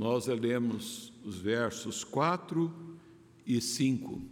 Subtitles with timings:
[0.00, 2.74] nós lemos os versos 4
[3.46, 4.22] e 5.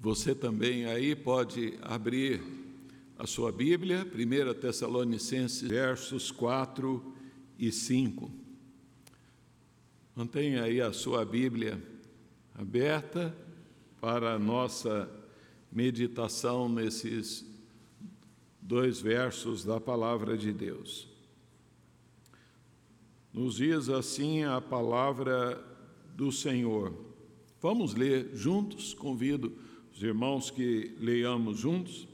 [0.00, 2.42] Você também aí pode abrir
[3.16, 7.14] a sua Bíblia, 1 Tessalonicenses, versos 4
[7.56, 8.32] e 5.
[10.16, 11.80] Mantenha aí a sua Bíblia
[12.52, 13.32] aberta
[14.00, 15.08] para a nossa
[15.74, 17.44] meditação nesses
[18.62, 21.08] dois versos da palavra de Deus.
[23.32, 25.60] Nos diz assim a palavra
[26.14, 26.94] do Senhor.
[27.60, 29.52] Vamos ler juntos, convido
[29.92, 32.06] os irmãos que leiamos juntos.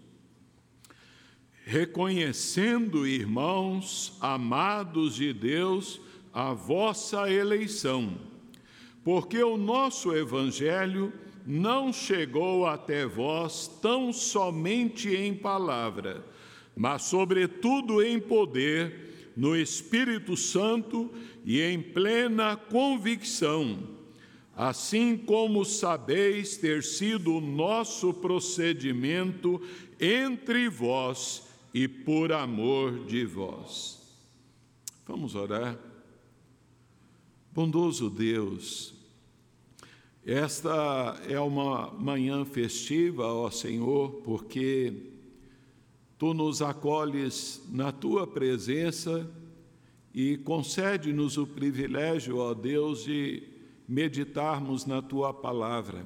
[1.66, 6.00] Reconhecendo, irmãos, amados de Deus,
[6.32, 8.16] a vossa eleição,
[9.04, 11.12] porque o nosso evangelho
[11.50, 16.24] não chegou até vós tão somente em palavra,
[16.76, 21.10] mas sobretudo em poder, no Espírito Santo
[21.44, 24.00] e em plena convicção
[24.60, 29.58] assim como sabeis ter sido o nosso procedimento
[29.98, 33.98] entre vós e por amor de vós.
[35.06, 35.78] Vamos orar.
[37.54, 38.92] Bondoso Deus,
[40.24, 44.92] esta é uma manhã festiva, ó Senhor, porque
[46.18, 49.28] tu nos acolhes na tua presença
[50.14, 53.42] e concede-nos o privilégio, ó Deus, de
[53.88, 56.04] meditarmos na tua palavra.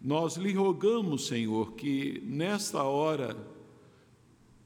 [0.00, 3.36] Nós lhe rogamos, Senhor, que nesta hora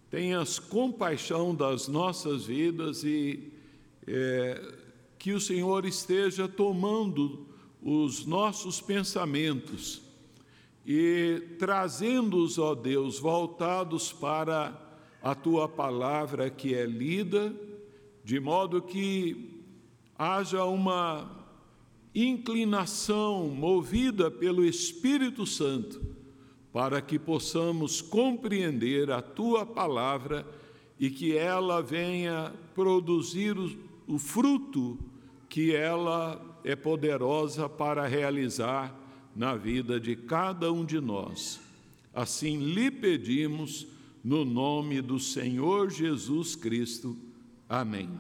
[0.08, 3.52] tenhas compaixão das nossas vidas e
[4.06, 4.74] é,
[5.18, 7.45] que o Senhor esteja tomando
[7.88, 10.02] os nossos pensamentos
[10.84, 14.76] e trazendo-os, ó Deus, voltados para
[15.22, 17.54] a tua palavra que é lida,
[18.24, 19.62] de modo que
[20.18, 21.30] haja uma
[22.12, 26.02] inclinação movida pelo Espírito Santo,
[26.72, 30.44] para que possamos compreender a tua palavra
[30.98, 33.56] e que ela venha produzir
[34.08, 34.98] o, fruto
[35.48, 38.92] que ela é poderosa para realizar
[39.36, 41.60] na vida de cada um de nós.
[42.12, 43.86] Assim lhe pedimos,
[44.24, 47.16] no nome do Senhor Jesus Cristo.
[47.68, 48.10] Amém.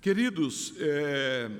[0.00, 1.50] Queridos, é,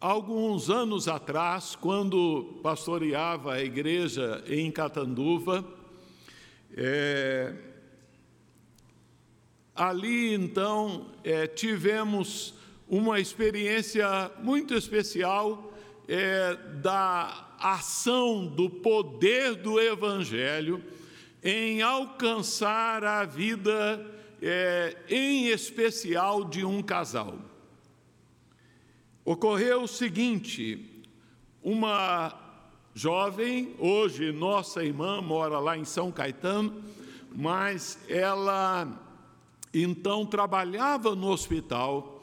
[0.00, 5.64] alguns anos atrás, quando pastoreava a igreja em Catanduva,
[6.76, 7.73] é,
[9.74, 12.54] ali então é, tivemos
[12.88, 15.72] uma experiência muito especial
[16.06, 20.82] é, da ação do poder do Evangelho
[21.42, 24.04] em alcançar a vida
[24.40, 27.38] é, em especial de um casal.
[29.24, 31.04] Ocorreu o seguinte:
[31.62, 32.38] uma
[32.94, 36.82] jovem, hoje nossa irmã mora lá em São Caetano,
[37.34, 39.03] mas ela
[39.82, 42.22] então trabalhava no hospital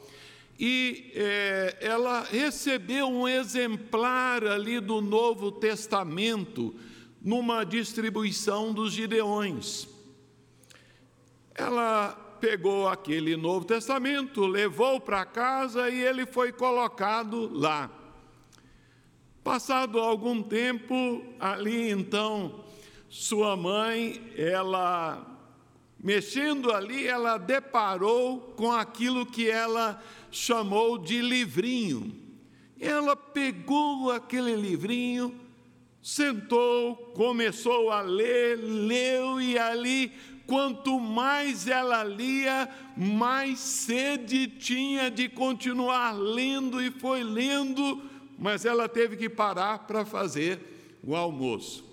[0.58, 6.74] e é, ela recebeu um exemplar ali do Novo Testamento
[7.20, 9.88] numa distribuição dos Gideões.
[11.54, 17.90] Ela pegou aquele Novo Testamento, levou para casa e ele foi colocado lá.
[19.44, 22.64] Passado algum tempo, ali então,
[23.08, 25.31] sua mãe, ela,
[26.02, 32.12] mexendo ali, ela deparou com aquilo que ela chamou de livrinho.
[32.80, 35.32] Ela pegou aquele livrinho,
[36.02, 40.12] sentou, começou a ler, leu e ali
[40.46, 48.02] quanto mais ela lia, mais sede tinha de continuar lendo e foi lendo,
[48.36, 51.91] mas ela teve que parar para fazer o almoço.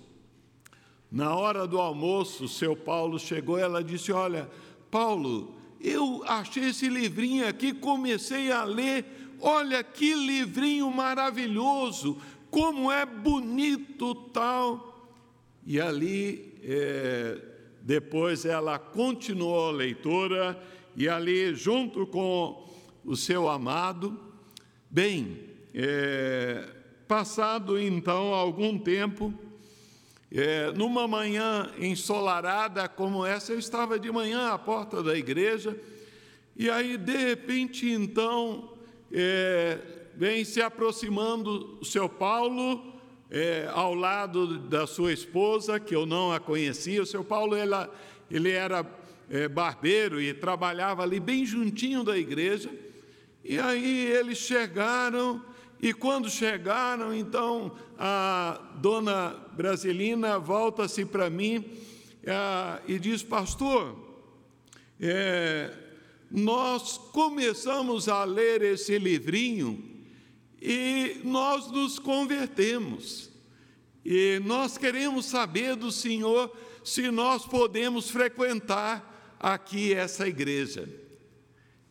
[1.10, 4.48] Na hora do almoço, seu Paulo chegou, ela disse: Olha,
[4.90, 9.04] Paulo, eu achei esse livrinho aqui, comecei a ler,
[9.40, 12.16] olha que livrinho maravilhoso,
[12.50, 15.08] como é bonito tal.
[15.66, 17.38] E ali é,
[17.82, 20.62] depois ela continuou a leitura
[20.96, 22.68] e ali, junto com
[23.04, 24.18] o seu amado,
[24.90, 25.40] bem,
[25.74, 26.68] é,
[27.08, 29.32] passado então algum tempo,
[30.32, 35.76] é, numa manhã ensolarada como essa, eu estava de manhã à porta da igreja,
[36.56, 38.74] e aí, de repente, então,
[39.10, 39.78] é,
[40.14, 43.00] vem se aproximando o seu Paulo,
[43.30, 47.00] é, ao lado da sua esposa, que eu não a conhecia.
[47.00, 47.90] O seu Paulo ela,
[48.30, 48.84] ele era
[49.30, 52.70] é, barbeiro e trabalhava ali bem juntinho da igreja.
[53.44, 55.42] E aí eles chegaram,
[55.82, 61.64] e quando chegaram, então a dona Brasilina volta-se para mim
[62.22, 63.96] é, e diz: Pastor,
[65.00, 65.72] é,
[66.30, 69.82] nós começamos a ler esse livrinho
[70.60, 73.30] e nós nos convertemos.
[74.04, 76.54] E nós queremos saber do Senhor
[76.84, 80.86] se nós podemos frequentar aqui essa igreja.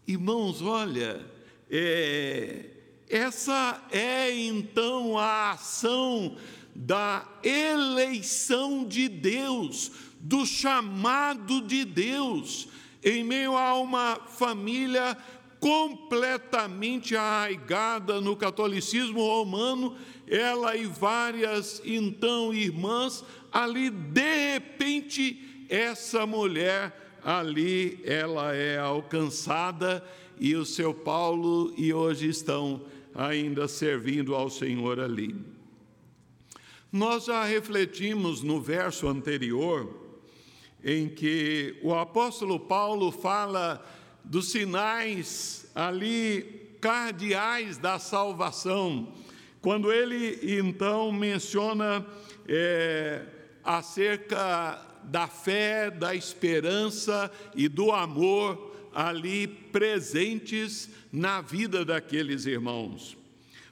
[0.08, 1.26] Irmãos, olha,
[1.70, 2.79] é,
[3.10, 6.38] essa é então a ação
[6.76, 12.70] da eleição de Deus, do chamado de Deus,
[13.04, 15.18] em meio a uma família
[15.60, 19.98] completamente arraigada no catolicismo romano,
[20.28, 30.04] ela e várias então irmãs, ali de repente essa mulher ali ela é alcançada
[30.40, 32.82] e o seu Paulo e hoje estão
[33.14, 35.36] ainda servindo ao Senhor ali.
[36.92, 40.10] Nós já refletimos no verso anterior
[40.84, 43.86] em que o apóstolo Paulo fala
[44.24, 49.14] dos sinais ali cardeais da salvação,
[49.62, 52.06] quando ele então menciona
[52.48, 53.26] é,
[53.64, 58.69] acerca da fé, da esperança e do amor
[59.00, 63.18] ali presentes na vida daqueles irmãos.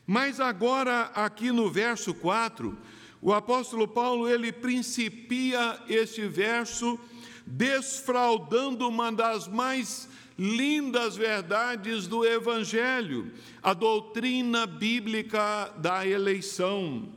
[0.06, 2.77] Mas agora, aqui no verso 4,
[3.21, 6.97] o apóstolo Paulo ele principia este verso
[7.45, 10.07] desfraudando uma das mais
[10.39, 13.29] lindas verdades do Evangelho,
[13.62, 17.09] a doutrina bíblica da eleição.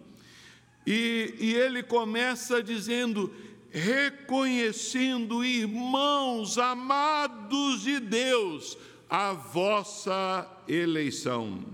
[0.84, 3.32] E, e ele começa dizendo:
[3.70, 8.76] reconhecendo, irmãos amados de Deus,
[9.08, 11.64] a vossa eleição.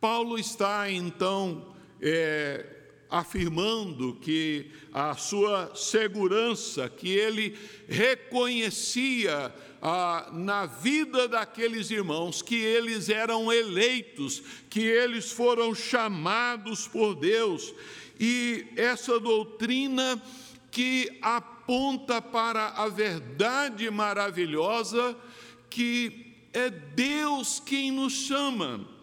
[0.00, 2.64] Paulo está então é,
[3.08, 7.56] afirmando que a sua segurança, que ele
[7.88, 17.14] reconhecia ah, na vida daqueles irmãos que eles eram eleitos, que eles foram chamados por
[17.14, 17.74] Deus,
[18.18, 20.20] e essa doutrina
[20.70, 25.16] que aponta para a verdade maravilhosa
[25.70, 28.96] que é Deus quem nos chama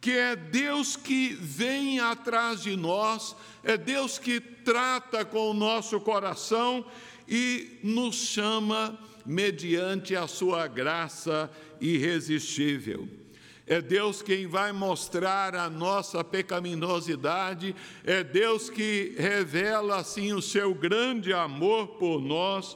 [0.00, 3.34] que é Deus que vem atrás de nós,
[3.64, 6.84] é Deus que trata com o nosso coração
[7.26, 11.50] e nos chama mediante a sua graça
[11.80, 13.08] irresistível.
[13.68, 20.74] É Deus quem vai mostrar a nossa pecaminosidade, é Deus que revela assim o seu
[20.74, 22.74] grande amor por nós,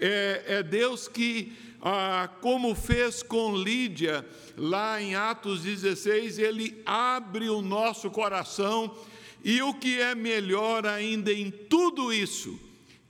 [0.00, 1.52] é, é Deus que,
[1.82, 4.26] ah, como fez com Lídia,
[4.56, 8.96] lá em Atos 16, ele abre o nosso coração,
[9.44, 12.58] e o que é melhor ainda em tudo isso,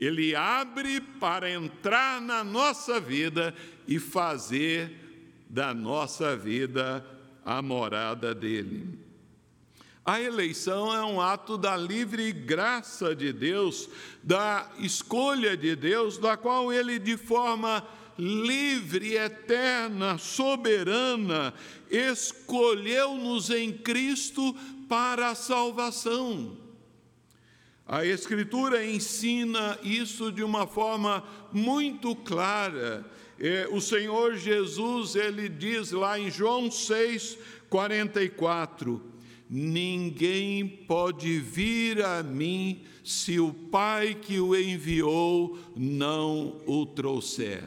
[0.01, 3.55] ele abre para entrar na nossa vida
[3.87, 4.99] e fazer
[5.49, 7.05] da nossa vida
[7.45, 8.99] a morada dele.
[10.05, 13.89] A eleição é um ato da livre graça de Deus,
[14.23, 17.87] da escolha de Deus, da qual ele, de forma
[18.19, 21.55] livre, eterna, soberana,
[21.89, 24.55] escolheu-nos em Cristo
[24.89, 26.57] para a salvação.
[27.87, 31.23] A Escritura ensina isso de uma forma
[31.53, 33.05] muito clara.
[33.73, 37.37] O Senhor Jesus, ele diz lá em João 6,
[37.69, 39.03] 44:
[39.51, 47.65] Ninguém pode vir a mim se o Pai que o enviou não o trouxer.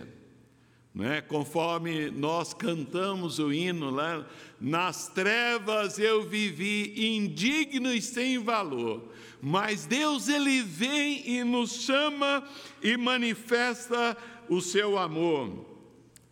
[0.94, 1.20] Né?
[1.20, 4.26] Conforme nós cantamos o hino lá,
[4.62, 9.12] nas trevas eu vivi indigno e sem valor
[9.48, 12.44] mas Deus ele vem e nos chama
[12.82, 14.18] e manifesta
[14.50, 15.66] o seu amor.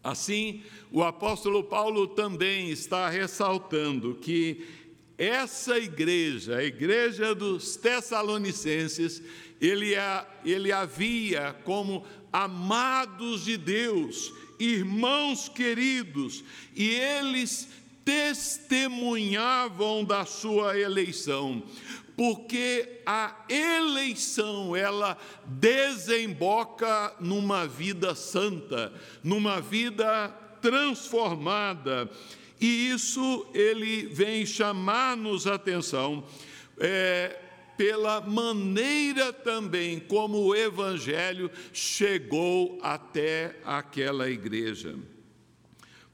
[0.04, 4.68] Assim, o apóstolo Paulo também está ressaltando que
[5.18, 9.24] essa igreja, a igreja dos Tessalonicenses,
[9.62, 16.44] ele, a, ele havia como amados de Deus, irmãos queridos,
[16.76, 17.70] e eles
[18.04, 21.64] testemunhavam da sua eleição
[22.16, 28.94] porque a eleição ela desemboca numa vida santa,
[29.24, 30.30] numa vida
[30.62, 32.10] transformada.
[32.60, 36.24] E isso ele vem chamar-nos atenção
[36.78, 37.40] é,
[37.76, 44.96] pela maneira também como o Evangelho chegou até aquela igreja.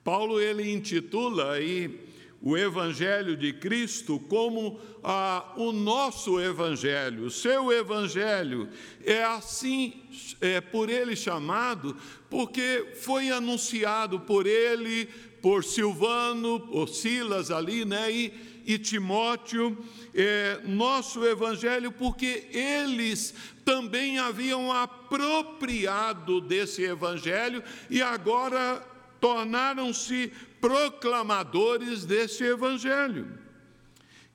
[0.04, 2.09] Paulo ele intitula aí
[2.42, 8.70] o Evangelho de Cristo como ah, o nosso Evangelho, o seu Evangelho.
[9.04, 10.02] É assim,
[10.40, 11.96] é por ele chamado,
[12.30, 15.08] porque foi anunciado por ele,
[15.42, 18.12] por Silvano, por Silas ali, né?
[18.12, 18.34] E,
[18.66, 19.78] e Timóteo,
[20.14, 23.34] é, nosso Evangelho, porque eles
[23.66, 28.86] também haviam apropriado desse Evangelho e agora
[29.20, 33.38] tornaram-se proclamadores deste Evangelho.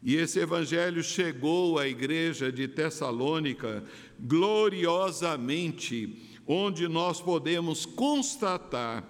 [0.03, 3.83] E esse Evangelho chegou à igreja de Tessalônica
[4.21, 9.03] gloriosamente, onde nós podemos constatar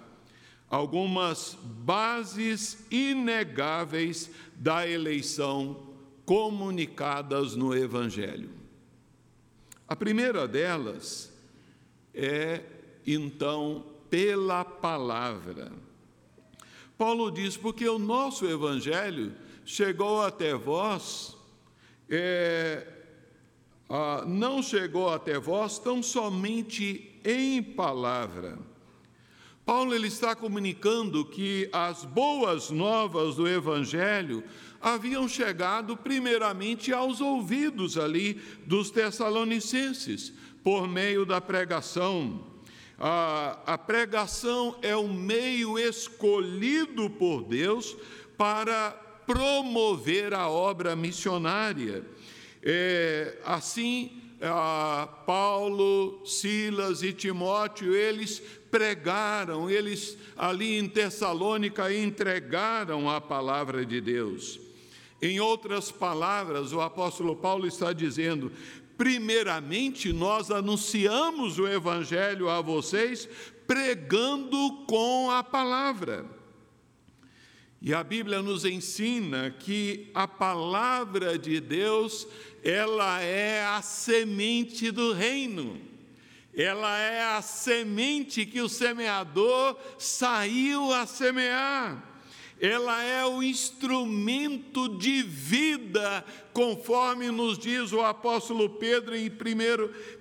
[0.69, 5.85] algumas bases inegáveis da eleição
[6.25, 8.49] comunicadas no Evangelho.
[9.87, 11.31] A primeira delas
[12.13, 12.63] é,
[13.05, 13.85] então,
[14.15, 15.73] pela palavra.
[16.97, 19.33] Paulo diz: porque o nosso evangelho
[19.65, 21.35] chegou até vós,
[22.09, 22.87] é,
[23.89, 28.57] ah, não chegou até vós tão somente em palavra.
[29.65, 34.43] Paulo ele está comunicando que as boas novas do Evangelho
[34.79, 40.31] haviam chegado primeiramente aos ouvidos ali dos Tessalonicenses,
[40.63, 42.54] por meio da pregação
[42.97, 47.95] a, a pregação é o meio escolhido por Deus
[48.37, 48.91] para
[49.25, 52.03] promover a obra missionária.
[52.61, 54.21] É, assim,
[55.25, 64.59] Paulo, Silas e Timóteo, eles pregaram, eles ali em Tessalônica entregaram a palavra de Deus.
[65.21, 68.51] Em outras palavras, o apóstolo Paulo está dizendo:
[68.97, 73.27] Primeiramente, nós anunciamos o Evangelho a vocês,
[73.67, 76.25] pregando com a palavra.
[77.81, 82.27] E a Bíblia nos ensina que a palavra de Deus,
[82.63, 85.79] ela é a semente do reino.
[86.53, 92.14] Ela é a semente que o semeador saiu a semear
[92.59, 99.31] ela é o instrumento de vida, conforme nos diz o apóstolo Pedro em 1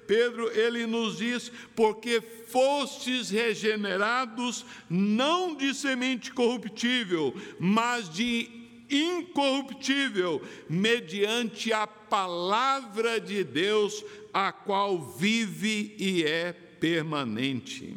[0.06, 8.50] Pedro, ele nos diz: porque fostes regenerados não de semente corruptível, mas de
[8.90, 17.96] incorruptível, mediante a palavra de Deus, a qual vive e é permanente.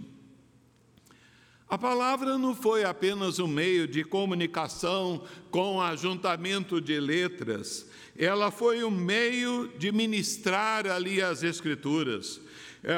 [1.69, 5.21] A palavra não foi apenas um meio de comunicação
[5.51, 7.85] com ajuntamento de letras,
[8.17, 12.39] ela foi um meio de ministrar ali as Escrituras.
[12.81, 12.95] É,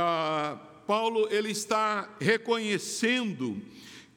[0.86, 3.60] Paulo ele está reconhecendo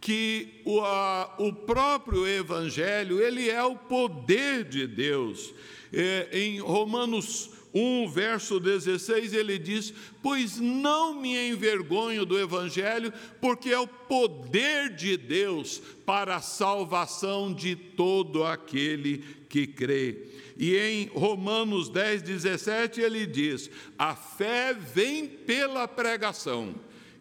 [0.03, 5.55] que o, a, o próprio Evangelho ele é o poder de Deus.
[5.93, 13.71] É, em Romanos 1, verso 16, ele diz: Pois não me envergonho do Evangelho, porque
[13.71, 20.27] é o poder de Deus para a salvação de todo aquele que crê.
[20.59, 26.75] E em Romanos 10, 17, ele diz: A fé vem pela pregação,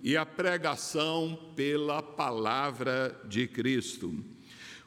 [0.03, 4.23] e a pregação pela palavra de Cristo.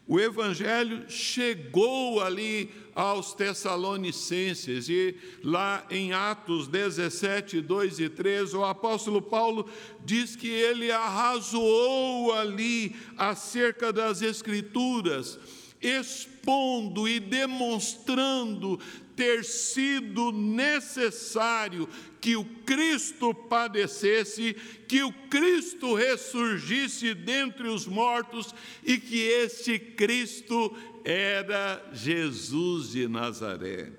[0.06, 8.64] O Evangelho chegou ali aos Tessalonicenses, e lá em Atos 17, 2 e 3, o
[8.64, 9.66] apóstolo Paulo
[10.04, 15.38] diz que ele arrazoou ali acerca das Escrituras,
[15.80, 18.78] expondo e demonstrando
[19.16, 21.88] ter sido necessário
[22.20, 24.54] que o Cristo padecesse,
[24.88, 33.92] que o Cristo ressurgisse dentre os mortos e que este Cristo era Jesus de Nazaré.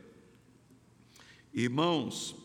[1.53, 2.35] Irmãos,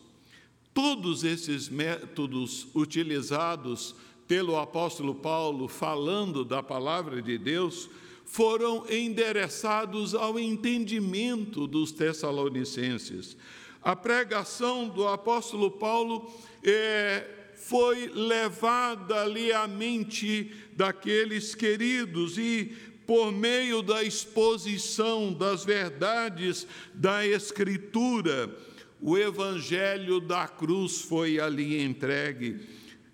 [0.73, 3.95] todos esses métodos utilizados
[4.27, 7.89] pelo apóstolo Paulo falando da palavra de Deus
[8.31, 13.35] foram endereçados ao entendimento dos Tessalonicenses.
[13.83, 16.31] A pregação do apóstolo Paulo
[16.63, 22.73] é, foi levada ali à mente daqueles queridos e
[23.05, 28.55] por meio da exposição das verdades da Escritura,
[29.01, 32.61] o Evangelho da cruz foi ali entregue.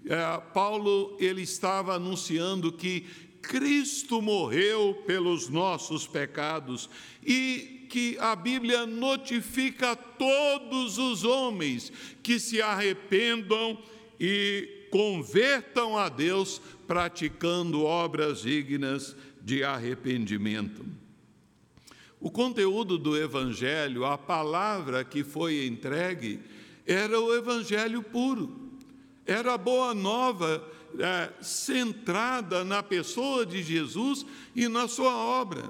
[0.06, 6.89] É, Paulo ele estava anunciando que Cristo morreu pelos nossos pecados
[7.25, 13.77] e que a Bíblia notifica a todos os homens que se arrependam
[14.20, 20.86] e convertam a Deus praticando obras dignas de arrependimento.
[22.20, 26.42] O conteúdo do Evangelho, a palavra que foi entregue,
[26.86, 28.72] era o Evangelho puro,
[29.25, 34.25] era a boa nova é, centrada na pessoa de Jesus
[34.56, 35.70] e na sua obra.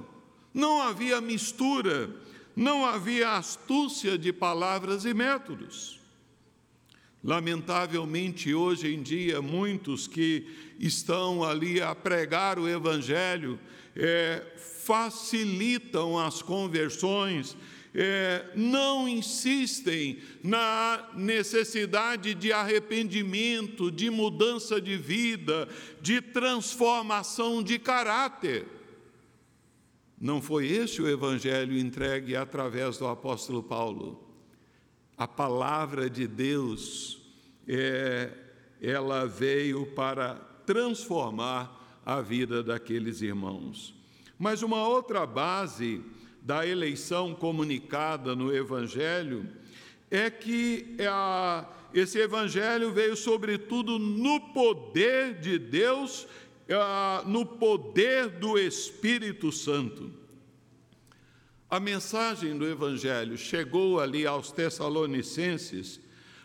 [0.54, 2.10] Não havia mistura,
[2.56, 6.00] não havia astúcia de palavras e métodos.
[7.24, 10.48] Lamentavelmente, hoje em dia, muitos que
[10.80, 13.60] estão ali a pregar o Evangelho
[13.96, 14.46] é,
[14.86, 17.58] facilitam as conversões,
[18.00, 25.68] é, não insistem na necessidade de arrependimento, de mudança de vida,
[26.00, 28.68] de transformação de caráter.
[30.22, 34.24] Não foi esse o evangelho entregue através do apóstolo Paulo.
[35.18, 37.20] A palavra de Deus,
[37.68, 38.32] é,
[38.80, 40.36] ela veio para
[40.68, 43.96] transformar a vida daqueles irmãos.
[44.38, 46.04] Mas uma outra base
[46.48, 49.46] da eleição comunicada no Evangelho
[50.10, 56.26] é que a, esse Evangelho veio, sobretudo, no poder de Deus,
[56.70, 60.10] a, no poder do Espírito Santo.
[61.70, 66.00] A mensagem do Evangelho chegou ali aos Tessalonicenses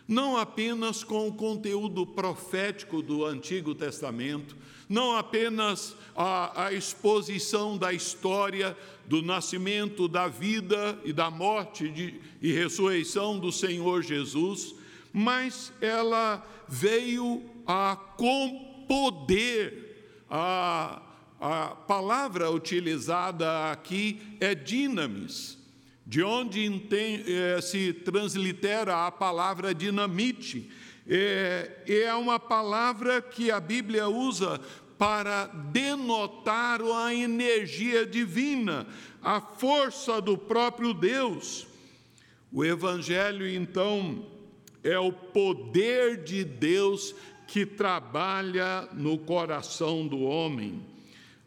[0.07, 4.55] não apenas com o conteúdo profético do Antigo Testamento,
[4.89, 12.19] não apenas a, a, exposição da história do nascimento, da vida e da morte de,
[12.41, 14.75] e ressurreição do Senhor Jesus,
[15.11, 20.25] mas ela veio a, com poder.
[20.29, 21.01] A,
[21.39, 25.57] a palavra utilizada aqui é dinamis,
[26.05, 30.69] de onde eh, se translitera a palavra dinamite.
[31.07, 34.59] É, é uma palavra que a Bíblia usa
[34.97, 38.87] para denotar a energia divina,
[39.21, 41.67] a força do próprio Deus.
[42.51, 44.25] O Evangelho, então,
[44.83, 47.15] é o poder de Deus
[47.47, 50.85] que trabalha no coração do homem.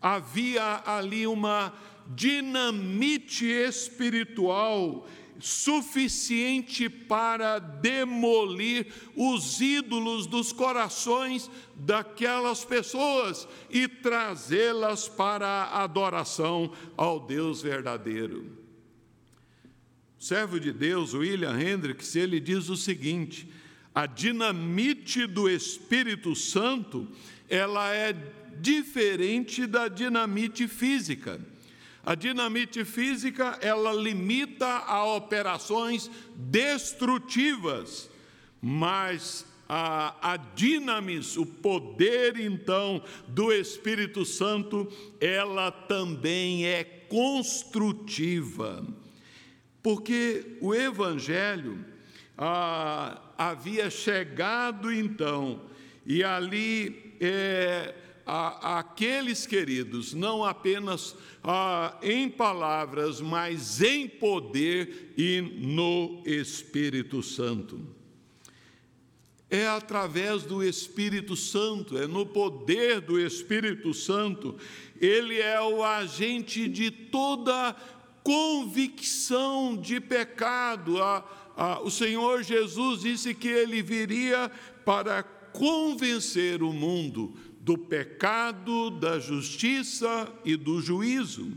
[0.01, 1.73] Havia ali uma
[2.15, 5.07] dinamite espiritual
[5.39, 17.21] suficiente para demolir os ídolos dos corações daquelas pessoas e trazê-las para a adoração ao
[17.21, 18.47] Deus verdadeiro.
[20.19, 23.49] O servo de Deus, William Hendricks, ele diz o seguinte:
[23.95, 27.07] a dinamite do Espírito Santo,
[27.49, 28.15] ela é
[28.59, 31.41] diferente da dinamite física.
[32.07, 38.09] A dinamite física, ela limita a operações destrutivas,
[38.63, 44.87] mas a, a dinamis, o poder então do Espírito Santo,
[45.21, 48.87] ela também é construtiva.
[49.83, 51.85] Porque o Evangelho
[52.39, 55.61] ah, havia chegado então,
[56.07, 57.93] e ali é,
[58.27, 67.81] a, aqueles queridos, não apenas ah, em palavras, mas em poder e no Espírito Santo.
[69.49, 74.57] É através do Espírito Santo, é no poder do Espírito Santo,
[75.01, 77.77] ele é o agente de toda
[78.25, 80.97] convicção de pecado.
[81.85, 84.51] o Senhor Jesus disse que ele viria
[84.85, 87.33] para convencer o mundo
[87.67, 91.51] do pecado, da justiça e do juízo.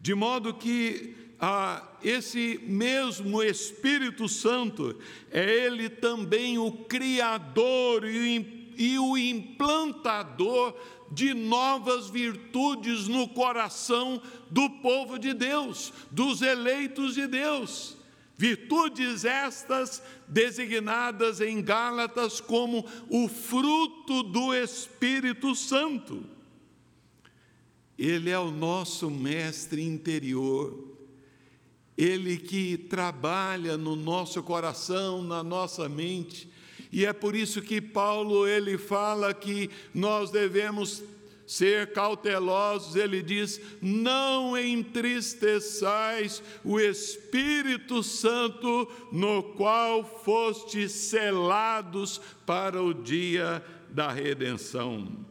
[0.00, 4.96] De modo que ah, esse mesmo Espírito Santo
[5.32, 10.72] é ele também o Criador e, e o implantador
[11.10, 17.97] de novas virtudes no coração do povo de Deus, dos eleitos de Deus.
[18.38, 26.24] Virtudes estas designadas em Gálatas como o fruto do Espírito Santo.
[27.98, 30.96] Ele é o nosso mestre interior,
[31.96, 36.48] ele que trabalha no nosso coração, na nossa mente,
[36.92, 41.02] e é por isso que Paulo ele fala que nós devemos
[41.48, 52.92] ser cautelosos, ele diz: não entristeçais o Espírito Santo, no qual fostes selados para o
[52.92, 55.26] dia da redenção.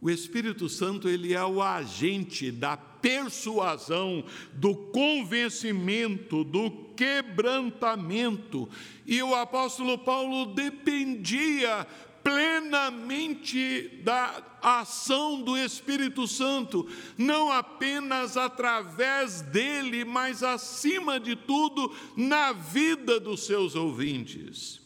[0.00, 8.68] O Espírito Santo ele é o agente da persuasão, do convencimento, do quebrantamento.
[9.06, 11.86] E o apóstolo Paulo dependia
[12.22, 22.52] plenamente da ação do Espírito Santo, não apenas através dele, mas acima de tudo na
[22.52, 24.80] vida dos seus ouvintes.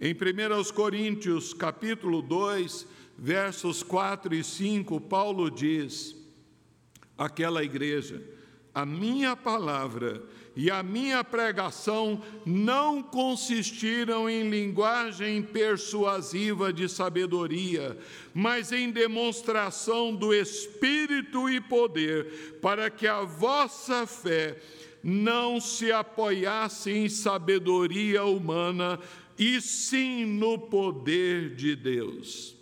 [0.00, 6.14] Em 1 Coríntios, capítulo 2, versos 4 e 5, Paulo diz:
[7.18, 8.22] aquela igreja,
[8.72, 10.22] a minha palavra
[10.58, 17.96] e a minha pregação não consistiram em linguagem persuasiva de sabedoria,
[18.34, 24.60] mas em demonstração do Espírito e poder, para que a vossa fé
[25.00, 28.98] não se apoiasse em sabedoria humana,
[29.38, 32.56] e sim no poder de Deus.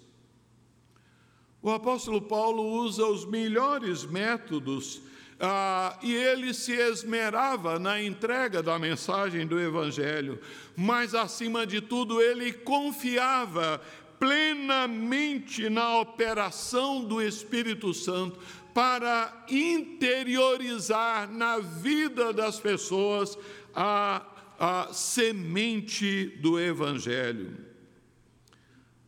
[1.63, 5.01] O apóstolo Paulo usa os melhores métodos
[5.39, 10.41] ah, e ele se esmerava na entrega da mensagem do Evangelho,
[10.75, 13.81] mas acima de tudo ele confiava
[14.19, 18.39] plenamente na operação do Espírito Santo
[18.73, 23.39] para interiorizar na vida das pessoas
[23.75, 24.23] a,
[24.59, 27.59] a semente do Evangelho.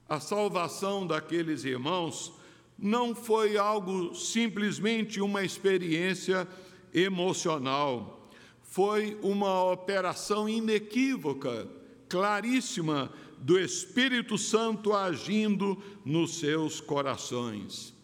[0.06, 2.32] A salvação daqueles irmãos
[2.78, 6.46] não foi algo simplesmente uma experiência
[6.94, 8.30] emocional,
[8.62, 11.68] foi uma operação inequívoca,
[12.08, 17.94] claríssima do Espírito Santo agindo nos seus corações.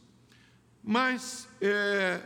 [0.82, 2.20] Mas é,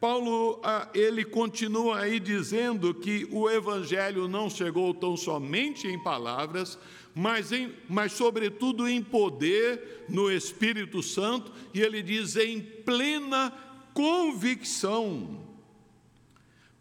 [0.00, 0.60] Paulo
[0.94, 6.78] ele continua aí dizendo que o Evangelho não chegou tão somente em palavras,
[7.18, 13.50] mas, em, mas sobretudo em poder no Espírito Santo, e ele diz em plena
[13.94, 15.42] convicção.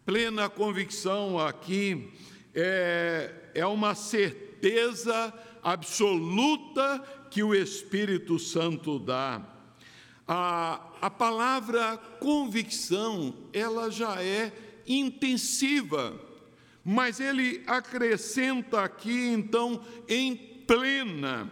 [0.06, 2.12] Plena convicção aqui
[2.54, 9.42] é, é uma certeza absoluta que o Espírito Santo dá.
[10.28, 14.52] A, a palavra convicção, ela já é
[14.86, 16.25] intensiva
[16.88, 21.52] mas ele acrescenta aqui, então, em plena,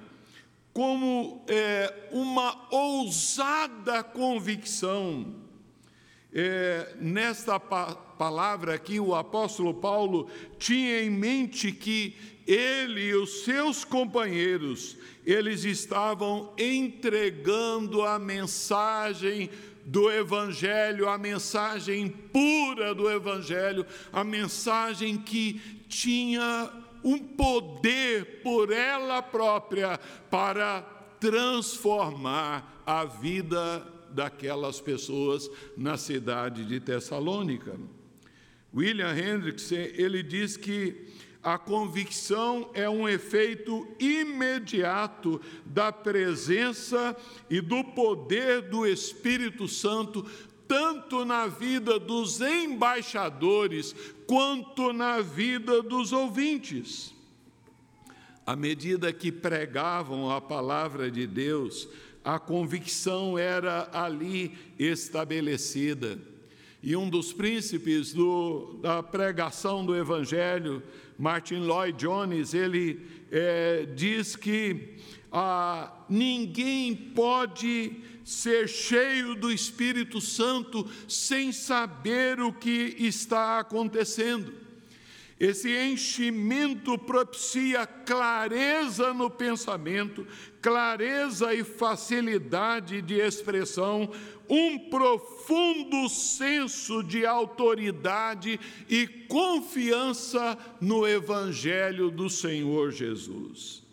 [0.72, 5.42] como é, uma ousada convicção.
[6.32, 12.16] É, nesta pa palavra aqui, o apóstolo Paulo tinha em mente que
[12.48, 19.50] ele e os seus companheiros, eles estavam entregando a mensagem
[19.86, 26.72] do Evangelho, a mensagem pura do Evangelho, a mensagem que tinha
[27.04, 30.82] um poder por ela própria para
[31.20, 37.78] transformar a vida daquelas pessoas na cidade de Tessalônica.
[38.74, 41.08] William Hendrickson, ele diz que
[41.44, 47.16] a convicção é um efeito imediato da presença
[47.50, 50.26] e do poder do Espírito Santo,
[50.66, 53.94] tanto na vida dos embaixadores
[54.26, 57.14] quanto na vida dos ouvintes.
[58.46, 61.90] À medida que pregavam a palavra de Deus,
[62.24, 66.18] a convicção era ali estabelecida.
[66.86, 70.84] E um dos príncipes do, da pregação do Evangelho,
[71.18, 73.00] Martin Lloyd Jones, ele
[73.32, 74.98] é, diz que
[75.32, 77.94] ah, ninguém pode
[78.26, 84.54] ser cheio do Espírito Santo sem saber o que está acontecendo.
[85.40, 90.26] Esse enchimento propicia clareza no pensamento,
[90.62, 94.12] clareza e facilidade de expressão,
[94.48, 103.84] um profundo senso de autoridade e confiança no Evangelho do Senhor Jesus.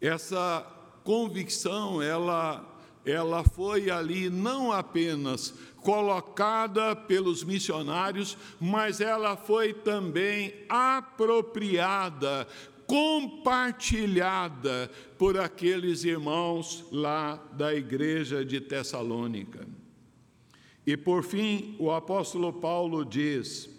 [0.00, 0.66] Essa
[1.04, 2.69] convicção, ela,
[3.04, 12.46] ela foi ali não apenas colocada pelos missionários, mas ela foi também apropriada,
[12.86, 19.66] compartilhada por aqueles irmãos lá da igreja de Tessalônica.
[20.86, 23.70] E por fim, o apóstolo Paulo diz: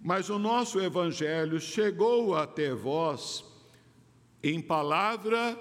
[0.00, 3.44] Mas o nosso evangelho chegou até vós
[4.42, 5.56] em palavra,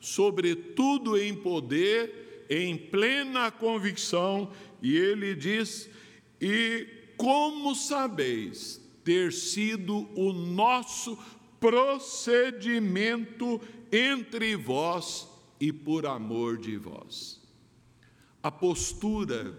[0.00, 4.50] sobretudo em poder, em plena convicção
[4.82, 5.88] e ele diz:
[6.40, 11.18] E como sabeis ter sido o nosso
[11.60, 13.60] procedimento
[13.92, 15.28] entre vós
[15.60, 17.40] e por amor de vós.
[18.42, 19.56] A postura,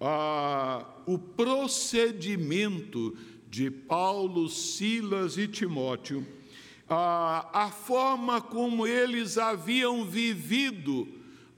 [0.00, 3.16] a, o procedimento
[3.50, 6.26] de Paulo, Silas e Timóteo,
[6.88, 11.06] a, a forma como eles haviam vivido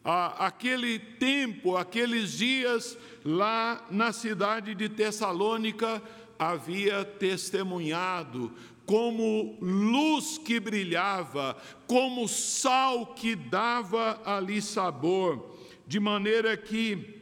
[0.09, 6.01] a, aquele tempo, aqueles dias lá na cidade de Tessalônica,
[6.39, 8.53] havia testemunhado
[8.87, 11.57] como luz que brilhava,
[11.89, 15.57] como sal que dava ali sabor,
[15.89, 17.21] de maneira que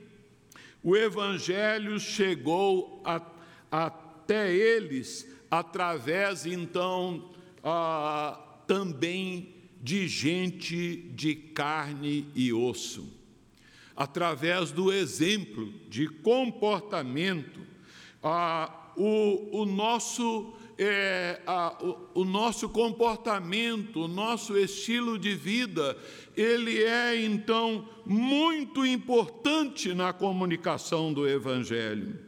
[0.82, 3.22] o Evangelho chegou a,
[3.70, 7.30] até eles através então
[7.62, 13.06] ah, também de gente de carne e osso,
[13.94, 17.60] através do exemplo de comportamento,
[18.22, 21.76] ah, o, o nosso é, a,
[22.14, 25.98] o, o nosso comportamento, o nosso estilo de vida,
[26.34, 32.18] ele é então muito importante na comunicação do Evangelho.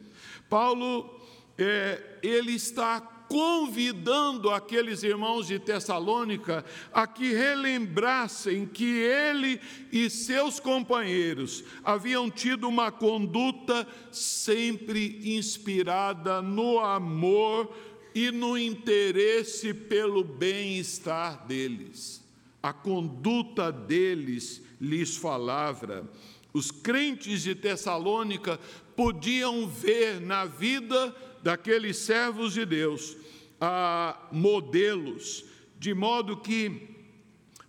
[0.51, 1.19] Paulo,
[1.57, 9.61] é, ele está convidando aqueles irmãos de Tessalônica a que relembrassem que ele
[9.91, 17.75] e seus companheiros haviam tido uma conduta sempre inspirada no amor
[18.15, 22.25] e no interesse pelo bem-estar deles.
[22.63, 26.09] A conduta deles lhes falava.
[26.53, 28.59] Os crentes de Tessalônica
[28.97, 31.15] podiam ver na vida
[31.47, 33.17] daqueles servos de Deus
[33.61, 35.45] a modelos,
[35.79, 36.89] de modo que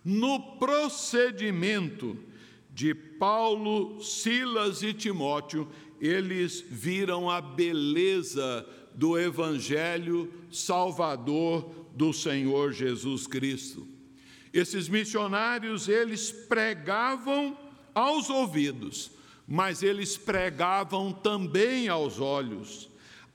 [0.04, 2.18] no procedimento
[2.74, 5.68] de Paulo, Silas e Timóteo,
[6.00, 13.86] eles viram a beleza do Evangelho Salvador do Senhor Jesus Cristo.
[14.52, 17.56] Esses missionários, eles pregavam
[17.94, 19.12] aos ouvidos,
[19.46, 22.87] mas eles pregavam também aos olhos.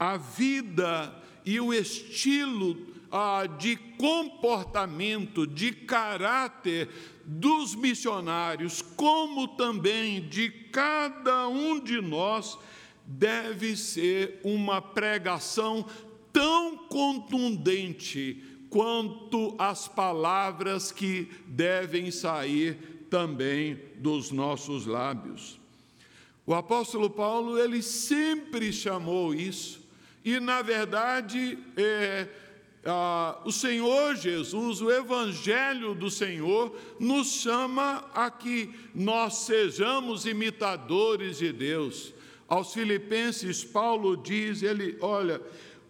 [0.03, 2.75] A vida e o estilo
[3.09, 6.89] ah, de comportamento, de caráter
[7.23, 12.57] dos missionários, como também de cada um de nós,
[13.05, 15.85] deve ser uma pregação
[16.33, 25.57] tão contundente quanto as palavras que devem sair também dos nossos lábios.
[26.45, 29.82] O apóstolo Paulo, ele sempre chamou isso,
[30.23, 32.27] e na verdade, é,
[33.45, 41.51] o Senhor Jesus, o Evangelho do Senhor, nos chama a que nós sejamos imitadores de
[41.53, 42.13] Deus.
[42.47, 45.41] Aos Filipenses, Paulo diz: ele, olha,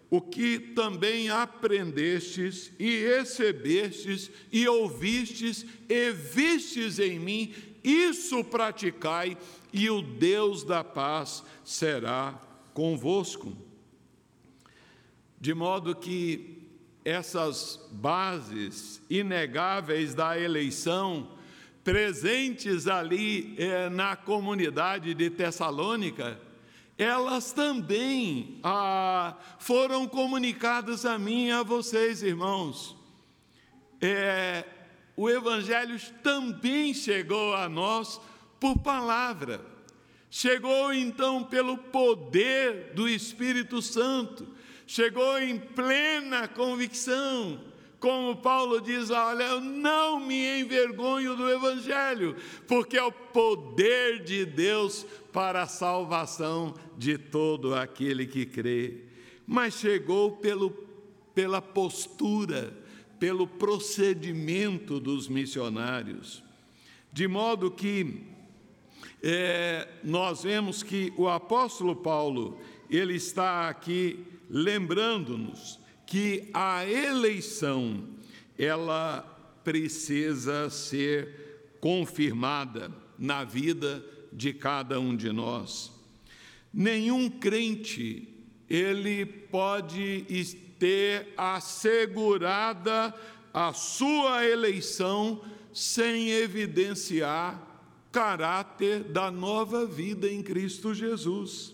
[0.09, 7.51] o que também aprendestes e recebestes e ouvistes e vistes em mim,
[7.83, 9.35] isso praticai,
[9.73, 12.39] e o Deus da paz será
[12.75, 13.57] convosco.
[15.43, 16.69] De modo que
[17.03, 21.31] essas bases inegáveis da eleição,
[21.83, 26.39] presentes ali eh, na comunidade de Tessalônica,
[26.97, 32.95] elas também ah, foram comunicadas a mim e a vocês, irmãos.
[33.99, 34.63] É,
[35.13, 38.21] o Evangelho também chegou a nós
[38.61, 39.59] por palavra,
[40.29, 44.52] chegou então pelo poder do Espírito Santo,
[44.93, 47.59] chegou em plena convicção
[47.99, 52.35] como Paulo diz, olha, eu não me envergonho do Evangelho,
[52.67, 59.05] porque é o poder de Deus para a salvação de todo aquele que crê.
[59.47, 60.69] Mas chegou pelo,
[61.33, 62.73] pela postura,
[63.17, 66.43] pelo procedimento dos missionários,
[67.09, 68.21] de modo que
[69.23, 78.07] é, nós vemos que o apóstolo Paulo, ele está aqui lembrando-nos que a eleição
[78.55, 79.21] ela
[79.63, 85.91] precisa ser confirmada na vida de cada um de nós.
[86.71, 88.29] Nenhum crente
[88.69, 90.23] ele pode
[90.77, 93.11] ter assegurada
[93.51, 97.59] a sua eleição sem evidenciar
[98.11, 101.72] caráter da nova vida em Cristo Jesus.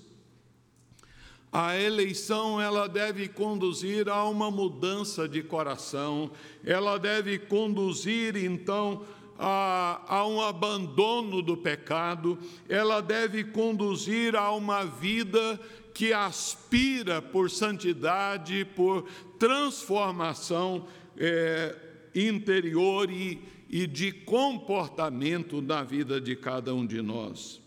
[1.52, 6.30] A eleição ela deve conduzir a uma mudança de coração,
[6.64, 9.04] ela deve conduzir então
[9.38, 15.60] a, a, um abandono do pecado, ela deve conduzir a uma vida
[15.94, 19.06] que aspira por santidade, por
[19.40, 20.86] transformação
[21.18, 21.76] é,
[22.14, 27.60] interior e, e de comportamento na vida de cada um de nós.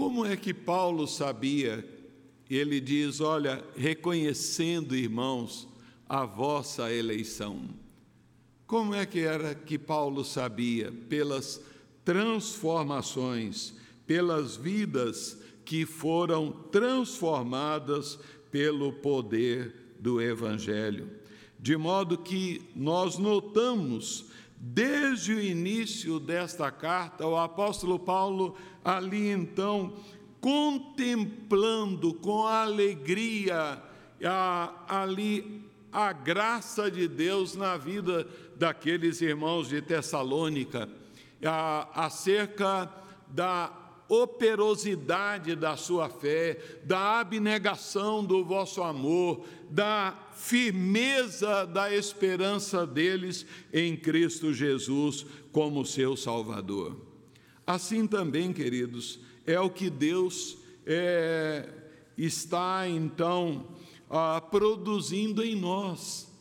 [0.00, 1.86] Como é que Paulo sabia?
[2.48, 5.68] Ele diz: Olha, reconhecendo, irmãos,
[6.08, 7.68] a vossa eleição.
[8.66, 10.90] Como é que era que Paulo sabia?
[10.90, 11.60] Pelas
[12.02, 13.74] transformações,
[14.06, 18.18] pelas vidas que foram transformadas
[18.50, 21.10] pelo poder do Evangelho.
[21.58, 24.29] De modo que nós notamos,
[24.62, 29.94] desde o início desta carta, o apóstolo Paulo, ali então,
[30.38, 33.82] contemplando com alegria
[34.22, 40.86] a, ali a graça de Deus na vida daqueles irmãos de Tessalônica,
[41.42, 42.92] a, acerca
[43.28, 43.72] da
[44.10, 53.94] operosidade da sua fé, da abnegação do vosso amor, da firmeza da esperança deles em
[53.94, 56.96] Cristo Jesus como seu Salvador.
[57.66, 61.68] Assim também, queridos, é o que Deus é,
[62.16, 63.68] está então
[64.08, 66.32] ah, produzindo em nós.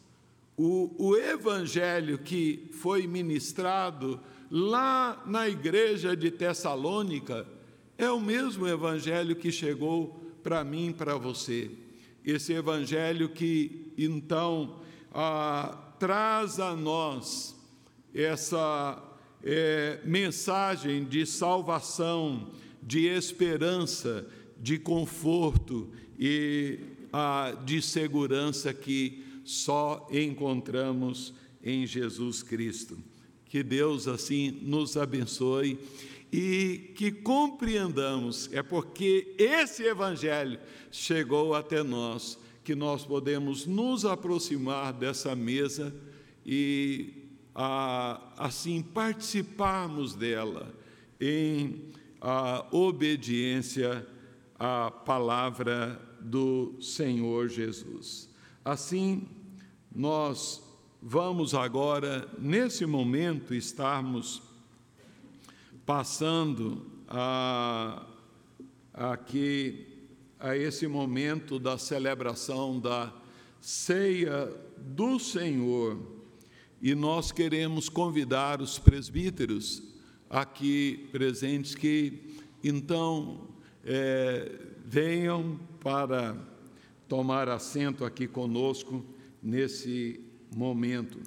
[0.57, 7.45] O, o evangelho que foi ministrado lá na igreja de Tessalônica
[7.97, 11.69] é o mesmo evangelho que chegou para mim e para você.
[12.25, 14.79] Esse evangelho que então
[15.13, 17.55] ah, traz a nós
[18.13, 19.01] essa
[19.43, 22.49] é, mensagem de salvação,
[22.81, 26.79] de esperança, de conforto e
[27.11, 31.33] ah, de segurança que só encontramos
[31.63, 32.97] em Jesus Cristo.
[33.45, 35.79] Que Deus assim nos abençoe
[36.31, 40.59] e que compreendamos, é porque esse Evangelho
[40.91, 42.37] chegou até nós,
[42.69, 45.91] que nós podemos nos aproximar dessa mesa
[46.45, 47.25] e
[48.37, 50.71] assim participarmos dela
[51.19, 51.85] em
[52.21, 54.07] a obediência
[54.59, 58.29] à palavra do Senhor Jesus.
[58.63, 59.27] Assim,
[59.91, 60.61] nós
[61.01, 64.43] vamos agora, nesse momento, estarmos
[65.87, 68.05] passando a,
[68.93, 69.88] aqui
[70.39, 73.13] a esse momento da celebração da
[73.59, 75.99] ceia do Senhor.
[76.81, 79.83] E nós queremos convidar os presbíteros
[80.29, 83.49] aqui presentes que então
[83.83, 84.49] é,
[84.85, 86.37] venham para
[87.07, 89.03] tomar assento aqui conosco
[89.41, 90.19] nesse
[90.55, 91.19] momento.